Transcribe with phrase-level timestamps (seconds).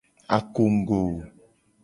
[0.37, 1.01] Akongugo.